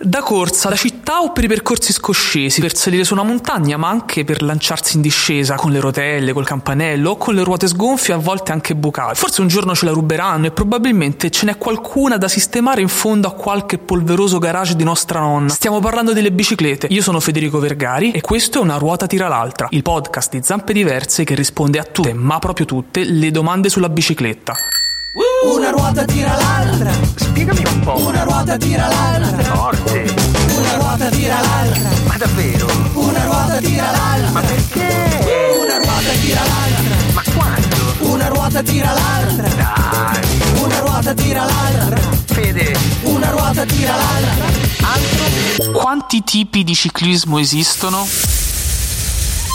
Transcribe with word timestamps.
Da 0.00 0.22
corsa, 0.22 0.68
da 0.68 0.76
città 0.76 1.22
o 1.22 1.32
per 1.32 1.42
i 1.42 1.48
percorsi 1.48 1.92
scoscesi, 1.92 2.60
per 2.60 2.76
salire 2.76 3.02
su 3.02 3.14
una 3.14 3.24
montagna, 3.24 3.76
ma 3.76 3.88
anche 3.88 4.22
per 4.22 4.42
lanciarsi 4.42 4.94
in 4.94 5.02
discesa 5.02 5.56
con 5.56 5.72
le 5.72 5.80
rotelle, 5.80 6.32
col 6.32 6.46
campanello 6.46 7.10
o 7.10 7.16
con 7.16 7.34
le 7.34 7.42
ruote 7.42 7.66
sgonfie, 7.66 8.14
a 8.14 8.16
volte 8.16 8.52
anche 8.52 8.76
bucate. 8.76 9.16
Forse 9.16 9.40
un 9.40 9.48
giorno 9.48 9.74
ce 9.74 9.86
la 9.86 9.90
ruberanno 9.90 10.46
e 10.46 10.50
probabilmente 10.52 11.30
ce 11.30 11.46
n'è 11.46 11.58
qualcuna 11.58 12.16
da 12.16 12.28
sistemare 12.28 12.80
in 12.80 12.86
fondo 12.86 13.26
a 13.26 13.32
qualche 13.32 13.78
polveroso 13.78 14.38
garage 14.38 14.76
di 14.76 14.84
nostra 14.84 15.18
nonna. 15.18 15.48
Stiamo 15.48 15.80
parlando 15.80 16.12
delle 16.12 16.30
biciclette. 16.30 16.86
Io 16.90 17.02
sono 17.02 17.18
Federico 17.18 17.58
Vergari 17.58 18.12
e 18.12 18.20
questo 18.20 18.60
è 18.60 18.62
Una 18.62 18.76
ruota 18.76 19.08
tira 19.08 19.26
l'altra, 19.26 19.66
il 19.70 19.82
podcast 19.82 20.30
di 20.30 20.44
Zampe 20.44 20.72
Diverse 20.72 21.24
che 21.24 21.34
risponde 21.34 21.80
a 21.80 21.82
tutte, 21.82 22.12
ma 22.12 22.38
proprio 22.38 22.66
tutte, 22.66 23.02
le 23.02 23.32
domande 23.32 23.68
sulla 23.68 23.88
bicicletta. 23.88 24.54
Una 25.44 25.70
ruota 25.70 26.04
tira 26.04 26.36
l'altra. 26.36 26.92
Spiegami 27.14 27.62
un 27.66 27.80
po'. 27.80 27.98
Una 28.06 28.22
ruota 28.24 28.56
tira 28.56 28.88
l'altra. 28.88 29.42
Forte. 29.54 30.14
Una 30.56 30.74
ruota 30.76 31.08
tira 31.08 31.40
l'altra. 31.40 31.90
Ma 32.06 32.16
davvero? 32.16 32.66
Una 32.94 33.24
ruota 33.24 33.56
tira 33.58 33.90
l'altra. 33.90 34.30
Ma 34.30 34.40
perché? 34.40 35.56
Una 35.60 35.78
ruota 35.78 36.12
tira 36.20 36.40
l'altra. 36.40 36.96
Ma 37.12 37.22
quando? 37.34 38.12
Una 38.12 38.28
ruota 38.28 38.62
tira 38.62 38.92
l'altra. 38.92 39.48
Dai. 39.48 40.62
Una 40.62 40.78
ruota 40.80 41.14
tira 41.14 41.44
l'altra. 41.44 42.00
Fede. 42.26 42.76
Una 43.02 43.30
ruota 43.30 43.64
tira 43.64 43.94
l'altra. 43.94 44.46
Quanti 45.72 46.22
tipi 46.24 46.64
di 46.64 46.74
ciclismo 46.74 47.38
esistono? 47.38 48.06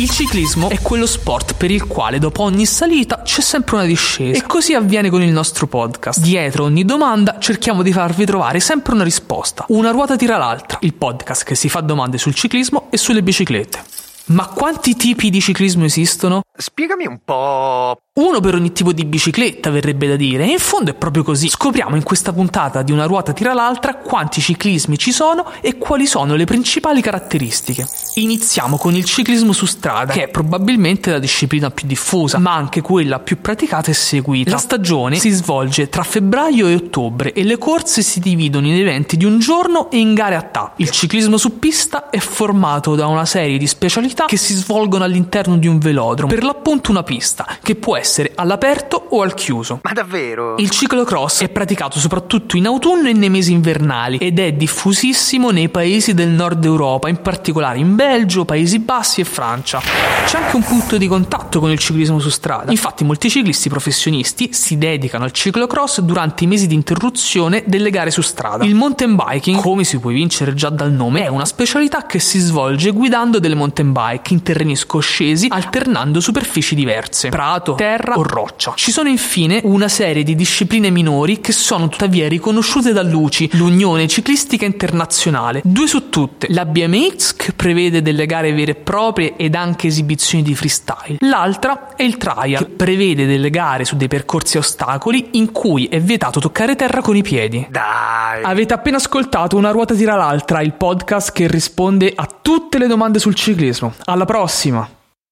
Il 0.00 0.10
ciclismo 0.10 0.68
è 0.68 0.80
quello 0.80 1.06
sport 1.06 1.54
per 1.56 1.72
il 1.72 1.84
quale 1.88 2.20
dopo 2.20 2.44
ogni 2.44 2.66
salita 2.66 3.22
c'è 3.22 3.40
sempre 3.40 3.74
una 3.74 3.84
discesa. 3.84 4.38
E 4.38 4.46
così 4.46 4.72
avviene 4.72 5.10
con 5.10 5.22
il 5.22 5.32
nostro 5.32 5.66
podcast. 5.66 6.20
Dietro 6.20 6.62
ogni 6.62 6.84
domanda 6.84 7.38
cerchiamo 7.40 7.82
di 7.82 7.90
farvi 7.90 8.24
trovare 8.24 8.60
sempre 8.60 8.94
una 8.94 9.02
risposta. 9.02 9.64
Una 9.70 9.90
ruota 9.90 10.14
tira 10.14 10.36
l'altra, 10.36 10.78
il 10.82 10.94
podcast 10.94 11.42
che 11.42 11.56
si 11.56 11.68
fa 11.68 11.80
domande 11.80 12.16
sul 12.16 12.32
ciclismo 12.32 12.86
e 12.90 12.96
sulle 12.96 13.24
biciclette. 13.24 13.82
Ma 14.26 14.46
quanti 14.46 14.94
tipi 14.94 15.30
di 15.30 15.40
ciclismo 15.40 15.84
esistono? 15.84 16.42
Spiegami 16.60 17.06
un 17.06 17.20
po'. 17.24 17.96
Uno 18.18 18.40
per 18.40 18.54
ogni 18.54 18.72
tipo 18.72 18.92
di 18.92 19.04
bicicletta, 19.04 19.70
verrebbe 19.70 20.08
da 20.08 20.16
dire, 20.16 20.42
e 20.42 20.50
in 20.50 20.58
fondo 20.58 20.90
è 20.90 20.94
proprio 20.94 21.22
così. 21.22 21.48
Scopriamo 21.48 21.94
in 21.94 22.02
questa 22.02 22.32
puntata 22.32 22.82
di 22.82 22.90
una 22.90 23.04
ruota 23.04 23.32
tira 23.32 23.54
l'altra 23.54 23.94
quanti 23.94 24.40
ciclismi 24.40 24.98
ci 24.98 25.12
sono 25.12 25.52
e 25.60 25.78
quali 25.78 26.04
sono 26.04 26.34
le 26.34 26.46
principali 26.46 27.00
caratteristiche. 27.00 27.86
Iniziamo 28.14 28.76
con 28.76 28.96
il 28.96 29.04
ciclismo 29.04 29.52
su 29.52 29.66
strada, 29.66 30.12
che 30.12 30.24
è 30.24 30.28
probabilmente 30.28 31.12
la 31.12 31.20
disciplina 31.20 31.70
più 31.70 31.86
diffusa, 31.86 32.38
ma 32.38 32.54
anche 32.54 32.80
quella 32.80 33.20
più 33.20 33.40
praticata 33.40 33.92
e 33.92 33.94
seguita. 33.94 34.50
La 34.50 34.56
stagione 34.56 35.14
si 35.14 35.30
svolge 35.30 35.88
tra 35.88 36.02
febbraio 36.02 36.66
e 36.66 36.74
ottobre 36.74 37.32
e 37.34 37.44
le 37.44 37.56
corse 37.56 38.02
si 38.02 38.18
dividono 38.18 38.66
in 38.66 38.74
eventi 38.74 39.16
di 39.16 39.24
un 39.24 39.38
giorno 39.38 39.92
e 39.92 39.98
in 39.98 40.12
gare 40.12 40.34
a 40.34 40.42
tappe. 40.42 40.82
Il 40.82 40.90
ciclismo 40.90 41.36
su 41.36 41.60
pista 41.60 42.10
è 42.10 42.18
formato 42.18 42.96
da 42.96 43.06
una 43.06 43.26
serie 43.26 43.58
di 43.58 43.68
specialità 43.68 44.24
che 44.24 44.36
si 44.36 44.54
svolgono 44.54 45.04
all'interno 45.04 45.56
di 45.56 45.68
un 45.68 45.78
velodromo, 45.78 46.34
per 46.34 46.46
l'appunto 46.48 46.90
una 46.90 47.02
pista, 47.02 47.46
che 47.62 47.76
può 47.76 47.96
essere 47.96 48.32
all'aperto 48.34 49.08
o 49.10 49.22
al 49.22 49.34
chiuso. 49.34 49.80
Ma 49.82 49.92
davvero? 49.92 50.56
Il 50.56 50.70
ciclocross 50.70 51.42
è 51.42 51.48
praticato 51.50 51.98
soprattutto 51.98 52.56
in 52.56 52.66
autunno 52.66 53.08
e 53.08 53.12
nei 53.12 53.28
mesi 53.28 53.52
invernali 53.52 54.16
ed 54.16 54.38
è 54.38 54.52
diffusissimo 54.52 55.50
nei 55.50 55.68
paesi 55.68 56.14
del 56.14 56.30
nord 56.30 56.64
Europa, 56.64 57.08
in 57.08 57.20
particolare 57.20 57.78
in 57.78 57.94
Belgio, 57.94 58.44
Paesi 58.44 58.78
Bassi 58.78 59.20
e 59.20 59.24
Francia. 59.24 59.80
C'è 60.26 60.38
anche 60.38 60.56
un 60.56 60.62
punto 60.62 60.96
di 60.96 61.06
contatto 61.06 61.60
con 61.60 61.70
il 61.70 61.78
ciclismo 61.78 62.18
su 62.18 62.30
strada. 62.30 62.70
Infatti 62.70 63.04
molti 63.04 63.28
ciclisti 63.28 63.68
professionisti 63.68 64.50
si 64.52 64.78
dedicano 64.78 65.24
al 65.24 65.32
ciclocross 65.32 66.00
durante 66.00 66.44
i 66.44 66.46
mesi 66.46 66.66
di 66.66 66.74
interruzione 66.74 67.62
delle 67.66 67.90
gare 67.90 68.10
su 68.10 68.22
strada. 68.22 68.64
Il 68.64 68.74
mountain 68.74 69.14
biking, 69.14 69.60
come 69.60 69.84
si 69.84 69.98
può 69.98 70.10
vincere 70.10 70.54
già 70.54 70.70
dal 70.70 70.92
nome, 70.92 71.24
è 71.24 71.28
una 71.28 71.44
specialità 71.44 72.06
che 72.06 72.18
si 72.18 72.38
svolge 72.38 72.90
guidando 72.90 73.38
delle 73.38 73.54
mountain 73.54 73.92
bike 73.92 74.32
in 74.32 74.42
terreni 74.42 74.76
scoscesi 74.76 75.48
alternando 75.50 76.20
superfici 76.38 76.74
diverse, 76.76 77.28
prato, 77.30 77.74
terra 77.74 78.16
o 78.16 78.22
roccia. 78.22 78.72
Ci 78.76 78.92
sono 78.92 79.08
infine 79.08 79.60
una 79.64 79.88
serie 79.88 80.22
di 80.22 80.36
discipline 80.36 80.90
minori 80.90 81.40
che 81.40 81.52
sono 81.52 81.88
tuttavia 81.88 82.28
riconosciute 82.28 82.92
dall'UCI, 82.92 83.50
l'Unione 83.54 84.06
Ciclistica 84.06 84.64
Internazionale. 84.64 85.60
Due 85.64 85.86
su 85.88 86.08
tutte, 86.08 86.46
la 86.50 86.64
BMX 86.64 87.34
che 87.34 87.52
prevede 87.52 88.02
delle 88.02 88.26
gare 88.26 88.52
vere 88.52 88.72
e 88.72 88.74
proprie 88.76 89.34
ed 89.36 89.56
anche 89.56 89.88
esibizioni 89.88 90.44
di 90.44 90.54
freestyle. 90.54 91.16
L'altra 91.20 91.94
è 91.96 92.04
il 92.04 92.16
trial 92.16 92.64
che 92.64 92.70
prevede 92.70 93.26
delle 93.26 93.50
gare 93.50 93.84
su 93.84 93.96
dei 93.96 94.08
percorsi 94.08 94.56
a 94.56 94.60
ostacoli 94.60 95.30
in 95.32 95.50
cui 95.50 95.86
è 95.86 96.00
vietato 96.00 96.38
toccare 96.38 96.76
terra 96.76 97.00
con 97.00 97.16
i 97.16 97.22
piedi. 97.22 97.66
Dai. 97.68 98.42
Avete 98.42 98.74
appena 98.74 98.98
ascoltato 98.98 99.56
Una 99.56 99.70
ruota 99.70 99.94
tira 99.94 100.14
l'altra, 100.14 100.60
il 100.60 100.74
podcast 100.74 101.32
che 101.32 101.48
risponde 101.48 102.12
a 102.14 102.28
tutte 102.40 102.78
le 102.78 102.86
domande 102.86 103.18
sul 103.18 103.34
ciclismo. 103.34 103.94
Alla 104.04 104.24
prossima! 104.24 104.97